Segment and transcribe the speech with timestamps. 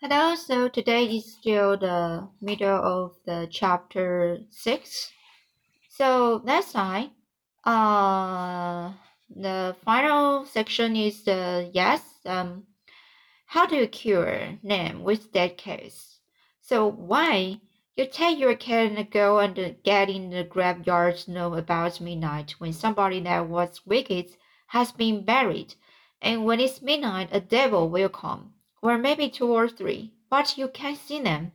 [0.00, 5.12] Hello, so today is still the middle of the chapter six.
[5.88, 7.12] So last time,
[7.64, 8.92] uh,
[9.30, 12.64] the final section is the yes, um,
[13.46, 16.18] how do you cure name with that case?
[16.60, 17.60] So why
[17.96, 22.72] you take your cat and go and get in the graveyard know about midnight when
[22.72, 24.26] somebody that was wicked
[24.66, 25.76] has been buried,
[26.20, 28.53] and when it's midnight a devil will come
[28.84, 31.52] or maybe two or three, but you can't see them.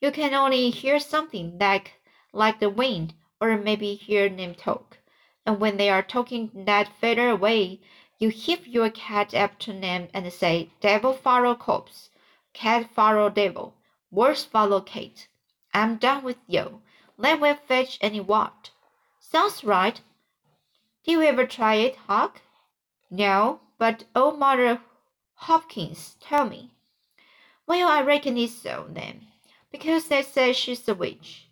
[0.00, 2.00] You can only hear something like
[2.32, 4.96] like the wind, or maybe hear them talk.
[5.44, 7.80] And when they are talking that further away,
[8.18, 12.08] you heave your cat up to them and say, Devil follow corpse,
[12.54, 13.74] cat follow devil,
[14.10, 15.28] worse follow cat.
[15.74, 16.80] I'm done with you.
[17.18, 18.70] Let me fetch any what.
[19.20, 20.00] Sounds right.
[21.04, 22.40] Did you ever try it, Huck?
[23.10, 24.80] No, but old Mother
[25.46, 26.70] Hopkins, tell me.
[27.66, 29.26] Well, I reckon it's so, then,
[29.72, 31.48] because they say she's a witch.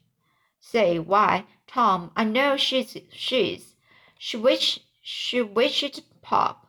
[0.60, 3.74] Say, why, Tom, I know she's she's.
[4.16, 6.68] She witch she witched Pop.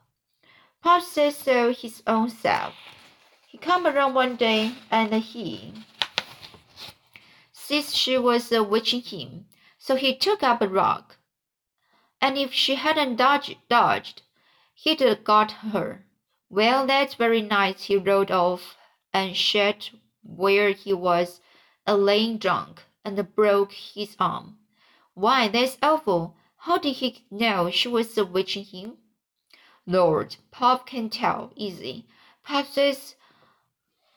[0.82, 2.74] Pop says so his own self.
[3.46, 5.76] He come around one day and he
[7.54, 9.46] sees she was uh, witching him,
[9.78, 11.18] so he took up a rock.
[12.20, 14.24] And if she hadn't dodged, dodged,
[14.74, 16.04] he'd have got her.
[16.54, 18.76] Well, that very night he rode off
[19.14, 19.90] and sat
[20.22, 21.40] where he was
[21.88, 24.58] a laying drunk and broke his arm.
[25.14, 26.36] Why, that's awful.
[26.58, 28.98] How did he know she was witching him?
[29.88, 32.06] Lord, Pop can tell easy.
[32.44, 33.16] Pop says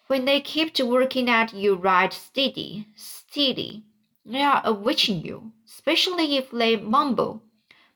[0.09, 3.85] when they keep working at you right steady, steady,
[4.27, 7.44] they are witching you, especially if they mumble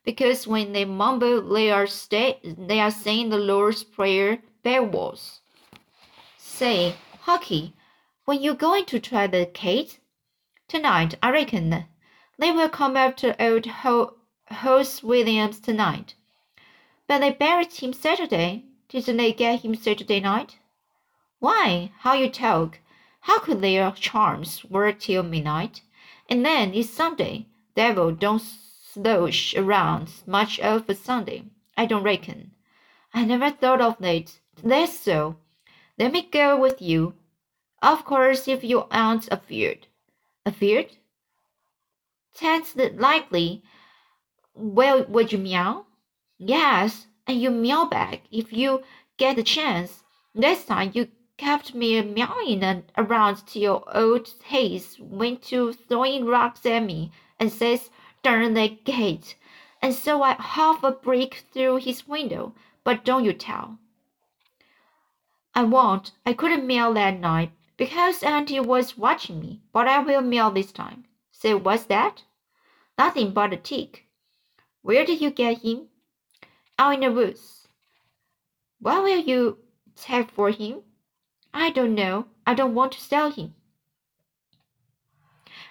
[0.09, 5.42] because when they mumble, they are stay, they are saying the Lord's Prayer backwards.
[6.39, 6.95] Say,
[7.27, 7.75] Hucky,
[8.25, 10.01] when you going to try the cake?
[10.67, 11.84] Tonight, I reckon.
[12.39, 14.14] They will come after old Ho-
[14.51, 16.14] Horace Williams tonight.
[17.07, 18.64] But they buried him Saturday.
[18.89, 20.57] Didn't they get him Saturday night?
[21.39, 22.79] Why, how you talk.
[23.20, 25.83] How could their charms work till midnight?
[26.30, 27.45] And then it's Sunday.
[27.74, 28.41] Devil don't
[29.01, 31.45] slosh around much of a Sunday,
[31.77, 32.51] I don't reckon.
[33.14, 34.41] I never thought of it.
[34.63, 35.36] That's so.
[35.98, 37.14] Let me go with you.
[37.81, 39.86] Of course, if you aren't afeard.
[40.45, 40.97] Afeard?
[42.41, 43.63] That's likely.
[44.55, 45.86] Well, would you meow?
[46.36, 48.83] Yes, and you meow back if you
[49.17, 50.03] get the chance.
[50.35, 56.80] Last time you kept me meowing around till old Hays went to throwing rocks at
[56.80, 57.91] me and says
[58.23, 59.36] darn that gate,
[59.80, 62.55] and so I half a brick through his window.
[62.84, 63.79] But don't you tell.
[65.55, 66.12] I won't.
[66.24, 70.73] I couldn't mail that night because Auntie was watching me, but I will mail this
[70.73, 71.05] time.
[71.30, 72.23] Say, what's that?
[72.96, 74.06] Nothing but a tick.
[74.83, 75.89] Where did you get him?
[76.79, 77.68] Out in the woods.
[78.80, 79.58] What will you
[79.96, 80.83] take for him?
[81.52, 82.27] I don't know.
[82.46, 83.55] I don't want to sell him.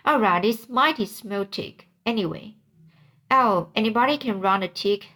[0.05, 2.55] All right, it's mighty small tick anyway.
[3.29, 5.07] Oh, anybody can run a tick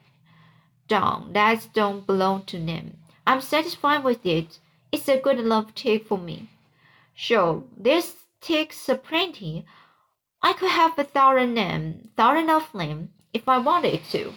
[0.88, 1.32] down.
[1.34, 2.98] That don't belong to them.
[3.26, 4.60] I'm satisfied with it.
[4.92, 6.50] It's a good enough tick for me.
[7.16, 9.66] Sure, this tick's a plenty.
[10.44, 14.34] I could have a thousand them, thousand of them, if I wanted to.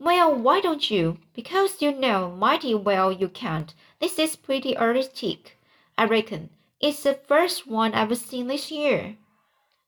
[0.00, 1.18] Well, why don't you?
[1.34, 3.72] Because you know mighty well you can't.
[4.00, 5.56] This is pretty early tick,
[5.96, 6.50] I reckon.
[6.80, 9.16] It's the first one I've seen this year.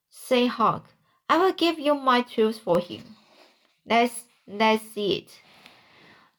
[0.09, 0.85] Say, Huck,
[1.31, 3.15] I will give you my tools for him.
[3.85, 5.39] Let's let's see it.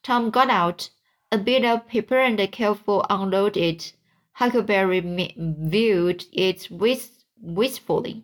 [0.03, 0.91] Tom got out
[1.31, 3.91] a bit of paper and carefully unloaded.
[4.33, 4.99] Huckleberry
[5.35, 8.23] viewed it wistfully.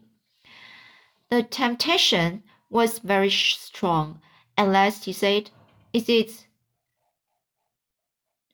[1.32, 4.22] The temptation was very strong.
[4.56, 5.50] At last he said,
[5.92, 6.46] "Is it,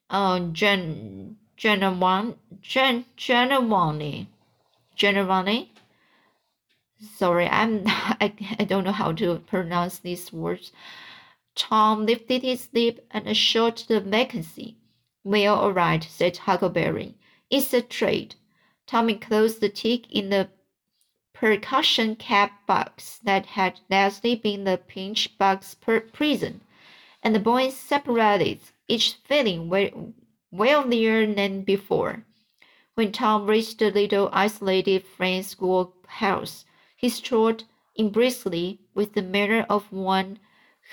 [0.09, 4.28] uh, Gen, Genovani, Gen, Genovani?"
[7.18, 10.72] Sorry, I'm I, I don't know how to pronounce these words.
[11.56, 14.78] Tom lifted his lip and assured the vacancy.
[15.24, 17.16] Well, all right, said Huckleberry.
[17.50, 18.36] It's a trade.
[18.88, 20.50] Tom enclosed the tick in the
[21.34, 26.62] percussion cap box that had lastly been the pinch box prison,
[27.22, 30.14] and the boys separated, each feeling well,
[30.52, 32.26] wealthier than before.
[32.94, 36.64] When Tom reached the little isolated Friends school house,
[37.05, 37.63] he strode
[37.93, 40.40] in briskly with the manner of one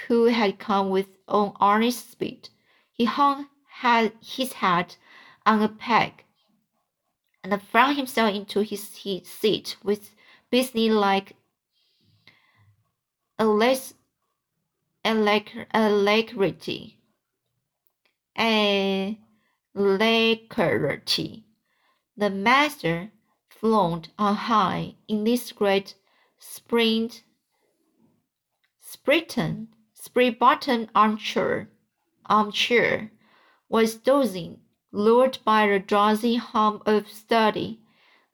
[0.06, 2.50] who had come with on honest speed.
[2.92, 3.48] He hung
[4.20, 4.98] his hat
[5.46, 6.24] on a peg
[7.42, 10.14] and flung himself into his seat with
[10.50, 11.34] business-like
[13.38, 13.94] alacrity.
[19.74, 21.46] Alacrity.
[22.18, 23.12] The master,
[23.48, 25.94] flown on high in this great
[26.42, 27.10] spring,
[28.84, 31.70] Spriton, spray bottomed armchair,
[32.26, 33.12] armchair,
[33.68, 34.58] was dozing,
[34.90, 37.80] lured by the drowsy hum of study.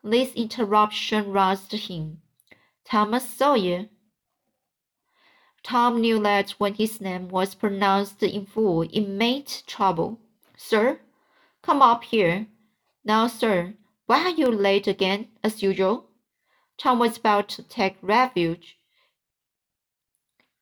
[0.02, 2.22] This interruption roused him.
[2.84, 3.88] Thomas Sawyer.
[5.62, 10.18] Tom knew that when his name was pronounced in full, it meant trouble.
[10.56, 11.00] Sir,
[11.60, 12.46] come up here.
[13.04, 13.74] Now, sir,
[14.06, 16.07] why are you late again, as usual?
[16.78, 18.78] Tom was about to take refuge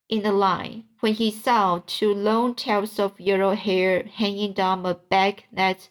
[0.08, 4.94] in the line when he saw two long tails of yellow hair hanging down a
[4.94, 5.88] back that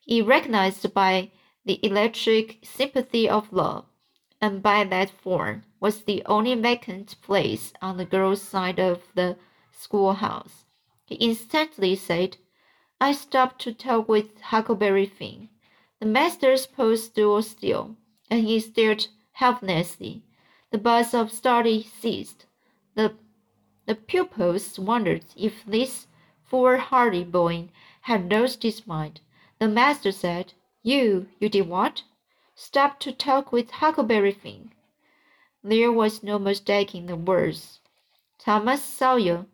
[0.00, 1.30] he recognized by
[1.64, 3.84] the electric sympathy of love,
[4.40, 9.36] and by that form was the only vacant place on the girl's side of the
[9.70, 10.64] schoolhouse.
[11.04, 12.38] He instantly said,
[13.00, 15.48] I stopped to talk with Huckleberry Finn.
[16.00, 17.96] The master's pose stood still,
[18.30, 19.06] and he stared
[19.40, 20.22] helplessly.
[20.70, 22.44] The buzz of study ceased.
[22.94, 23.14] The
[23.86, 26.08] the pupils wondered if this
[26.44, 27.70] foolhardy boy
[28.02, 29.22] had lost his mind.
[29.58, 30.52] The master said,
[30.82, 32.02] You, you did what?
[32.54, 34.72] Stop to talk with Huckleberry Finn.
[35.64, 37.80] There was no mistaking the words.
[38.38, 39.46] Thomas Sawyer,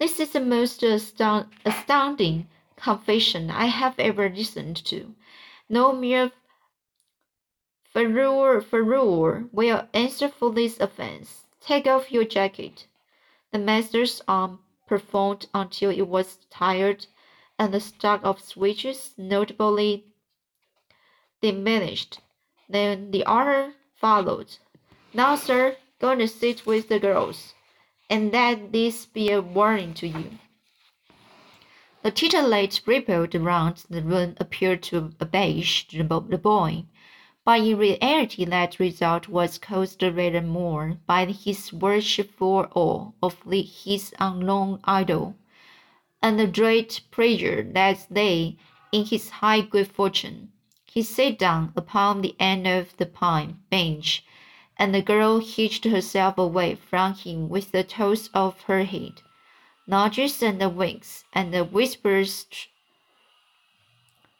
[0.00, 5.14] this is the most astound astounding confession I have ever listened to.
[5.68, 6.32] No mere
[7.92, 11.46] furor, furor will answer for this offense.
[11.60, 12.86] Take off your jacket.
[13.50, 17.06] The master's arm performed until it was tired,
[17.58, 20.04] and the stock of switches notably
[21.40, 22.20] diminished.
[22.68, 24.56] Then the other followed.
[25.14, 27.54] Now, sir, go and sit with the girls,
[28.10, 30.38] and let this be a warning to you.
[32.02, 36.84] The titillate rippled around the room appeared to abase the boy
[37.48, 44.12] but in reality that result was caused rather more by his worshipful awe of his
[44.20, 45.34] unknown idol,
[46.20, 48.54] and the great pleasure that lay
[48.92, 50.52] in his high good fortune.
[50.84, 54.22] He sat down upon the end of the pine bench,
[54.76, 59.22] and the girl hitched herself away from him with the toss of her head.
[59.86, 62.44] Nudges and the winks and the whispers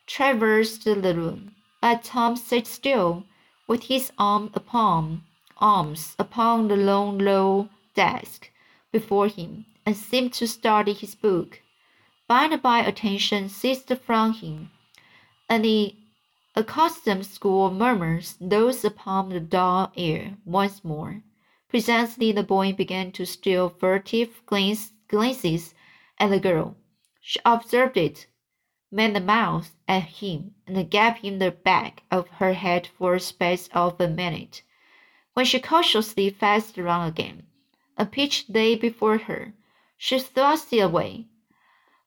[0.07, 1.55] traversed the room.
[1.81, 3.25] But Tom sat still,
[3.67, 5.25] with his arm upon
[5.59, 8.51] arms upon the long low desk
[8.93, 11.63] before him, and seemed to study his book.
[12.27, 14.71] By and by attention ceased from him,
[15.49, 15.95] and the
[16.57, 21.23] accustomed school murmurs rose upon the dull air once more.
[21.69, 25.75] Presently the boy began to steal furtive glance, glances
[26.19, 26.77] at the girl.
[27.21, 28.27] She observed it,
[28.91, 33.21] made a mouth at him, and gave him the back of her head for a
[33.21, 34.63] space of a minute,
[35.35, 37.47] when she cautiously faced round again.
[37.97, 39.53] A peach lay before her.
[39.97, 41.27] She thrust it away.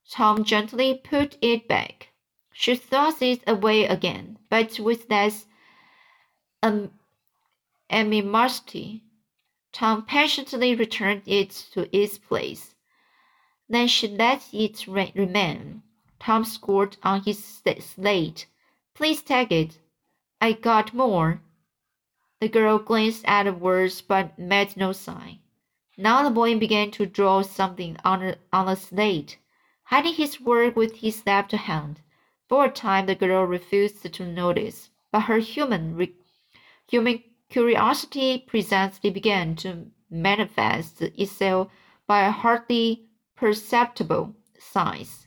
[0.10, 2.10] Tom gently put it back.
[2.51, 5.45] She thrust it away again, but with less
[6.64, 6.92] um,
[7.90, 9.04] animosity.
[9.71, 12.76] Tom patiently returned it to its place.
[13.69, 15.83] Then she let it remain.
[16.23, 18.45] Tom scored on his slate.
[18.94, 19.80] Please take it.
[20.40, 21.42] I got more.
[22.40, 25.40] The girl glanced at the words but made no sign.
[25.97, 29.40] Now the boy began to draw something on a, on the slate,
[29.85, 32.01] hiding his work with his left hand.
[32.47, 36.07] For a time the girl refused to notice, but her human
[36.87, 41.71] human curiosity presently began to manifest itself
[42.06, 45.25] by a hardly perceptible signs.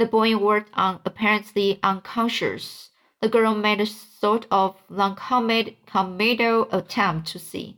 [0.00, 2.88] The boy worked on apparently unconscious.
[3.20, 7.76] The girl made a sort of noncommittal attempt to see,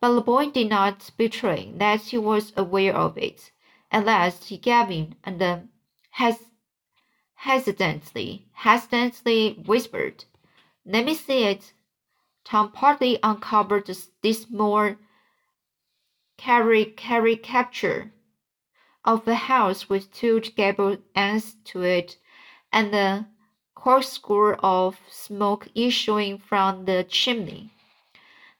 [0.00, 3.50] but the boy did not betray that he was aware of it.
[3.90, 5.70] At last he gave in and then
[6.10, 6.52] hes-
[7.34, 10.26] hesitantly, hesitantly whispered,
[10.86, 11.72] "Let me see it."
[12.44, 13.90] Tom partly uncovered
[14.22, 15.00] this more
[16.36, 18.12] carry caricature
[19.04, 22.16] of a house with two gable ends to it,
[22.72, 23.28] and a
[23.74, 27.70] corkscrew of smoke issuing from the chimney.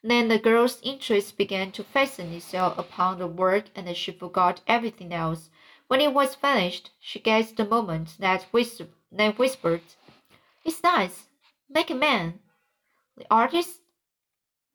[0.03, 5.13] Then the girl's interest began to fasten itself upon the work, and she forgot everything
[5.13, 5.51] else.
[5.89, 8.41] When it was finished, she gazed a moment, then
[9.33, 9.83] whispered,
[10.65, 11.29] "It's nice,
[11.69, 12.41] Make a man.
[13.17, 13.81] The artist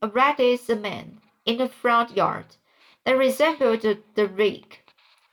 [0.02, 2.58] erected a man in the front yard
[3.06, 4.80] that resembled the, the rig.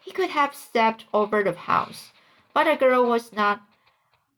[0.06, 2.12] He could have stepped over the house,
[2.54, 3.60] but the girl was not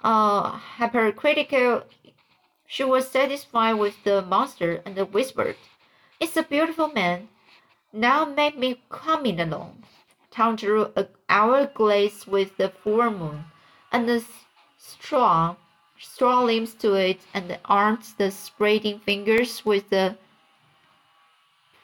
[0.00, 1.82] uh, hypercritical.
[2.66, 5.56] She was satisfied with the monster and whispered,
[6.18, 7.28] It's a beautiful man.
[7.92, 9.84] Now make me come in along.
[10.30, 13.44] Tom drew a hourglass with the full moon
[13.92, 14.24] and the
[14.78, 15.56] straw
[15.98, 20.16] straw limbs to it and armed the spreading fingers with the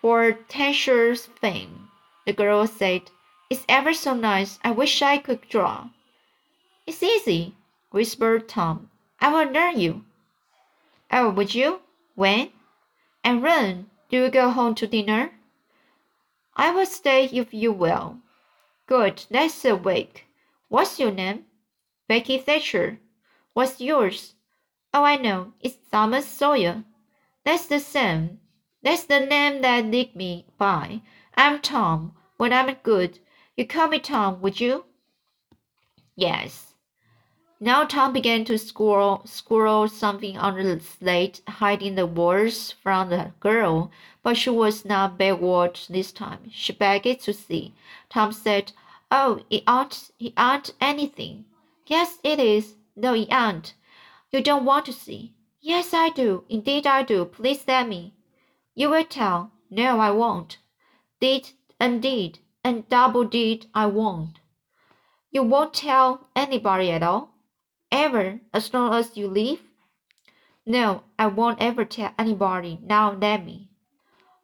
[0.00, 1.90] portentous fame.
[2.24, 3.10] The girl said,
[3.54, 4.58] It's ever so nice.
[4.64, 5.90] I wish I could draw.
[6.88, 7.54] It's easy,
[7.92, 8.90] whispered Tom.
[9.20, 10.04] I will learn you.
[11.12, 11.80] Oh, would you?
[12.16, 12.50] When?
[13.22, 15.30] And when Do you go home to dinner?
[16.56, 18.18] I will stay if you will.
[18.88, 20.26] Good, that's a week.
[20.66, 21.44] What's your name?
[22.08, 22.98] Becky Thatcher.
[23.52, 24.34] What's yours?
[24.92, 25.52] Oh, I know.
[25.60, 26.82] It's Thomas Sawyer.
[27.44, 28.40] That's the same.
[28.82, 31.02] That's the name that nicked me by.
[31.36, 32.16] I'm Tom.
[32.36, 33.20] When I'm good,
[33.56, 34.84] you call me Tom, would you?
[36.16, 36.74] Yes.
[37.60, 43.32] Now Tom began to scroll, scroll something on the slate, hiding the words from the
[43.40, 43.90] girl,
[44.22, 46.50] but she was not backward this time.
[46.50, 47.72] She begged to see.
[48.10, 48.72] Tom said,
[49.10, 51.44] Oh, it aren't, it aren't anything.
[51.86, 52.74] Yes, it is.
[52.96, 53.74] No, it ain't.
[54.30, 55.32] You don't want to see.
[55.60, 56.44] Yes, I do.
[56.48, 57.24] Indeed, I do.
[57.24, 58.14] Please let me.
[58.74, 59.52] You will tell.
[59.70, 60.58] No, I won't.
[61.20, 64.40] Did and did and double did I won't.
[65.30, 67.34] You won't tell anybody at all?
[67.92, 69.60] Ever, as long as you live?
[70.66, 72.80] No, I won't ever tell anybody.
[72.82, 73.68] Now let me.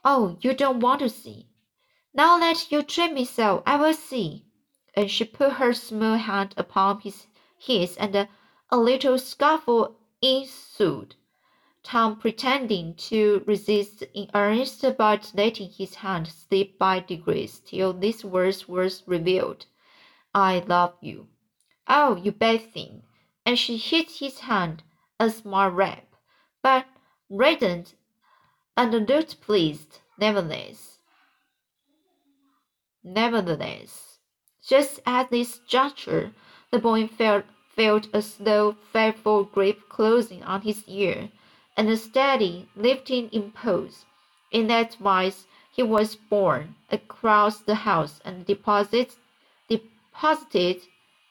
[0.04, 1.48] Oh, you don't want to see.
[2.12, 4.44] Now that you treat me so, I will see.
[4.94, 8.28] And she put her small hand upon his, his and
[8.68, 11.14] a little scuffle ensued,
[11.82, 18.25] Tom pretending to resist in earnest, but letting his hand slip by degrees till these
[18.25, 19.66] words were revealed
[20.34, 21.28] I love you.
[21.88, 23.02] Oh, you bad thing.
[23.44, 24.82] And she hit his hand,
[25.18, 26.06] a smart rap,
[26.62, 26.87] but
[27.28, 27.94] reddened
[28.76, 30.99] and looked pleased, nevertheless.
[33.02, 34.18] Nevertheless,
[34.62, 36.32] just at this juncture,
[36.70, 37.44] the boy felt
[37.75, 41.30] felt a slow, fearful grip closing on his ear,
[41.80, 44.04] and a steady, lifting impulse.
[44.52, 49.14] In that wise he was borne across the house and deposited,
[49.66, 50.82] deposited,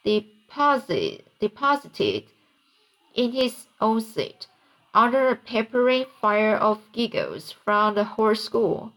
[0.03, 2.23] deposited, deposited
[3.13, 4.47] in his own seat,
[4.91, 8.91] under a peppering fire of giggles from the whole school.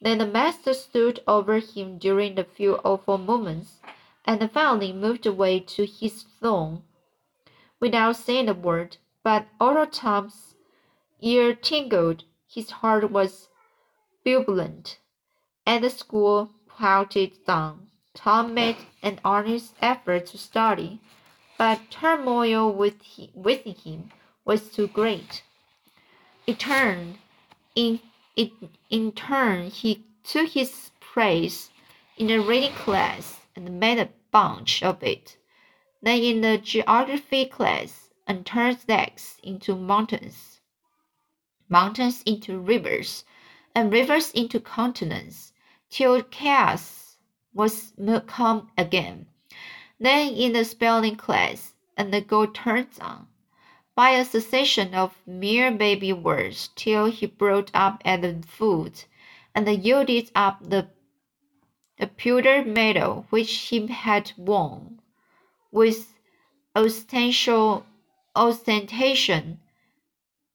[0.00, 3.80] Then the master stood over him during the few awful moments,
[4.24, 6.84] and finally moved away to his throne
[7.80, 10.51] without saying a word, but although Tom's
[11.22, 13.48] ear tingled, his heart was
[14.26, 14.98] jubilant.
[15.64, 17.88] And the school quieted down.
[18.14, 21.00] Tom made an earnest effort to study,
[21.56, 24.10] but turmoil within him
[24.44, 25.42] was too great.
[26.46, 27.18] In turn,
[27.74, 28.00] in,
[28.90, 31.70] in, turn, he took his place
[32.18, 35.36] in the reading class and made a bunch of it
[36.02, 40.51] then in the geography class and turned lakes into mountains,
[41.72, 43.24] mountains into rivers,
[43.74, 45.54] and rivers into continents,
[45.88, 47.16] till chaos
[47.54, 47.94] was
[48.26, 49.26] come again.
[49.98, 53.26] Then in the spelling class, and the go turns on,
[53.94, 59.06] by a succession of mere baby words, till he brought up at the foot,
[59.54, 60.88] and yielded up the,
[61.98, 65.00] the pewter medal which he had won
[65.70, 66.14] with
[68.34, 69.60] ostentation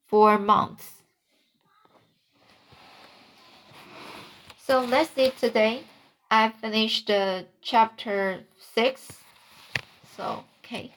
[0.08, 0.97] for months.
[4.68, 5.84] So let's it today.
[6.30, 8.42] I finished uh, chapter
[8.76, 9.08] 6.
[10.18, 10.94] So, okay.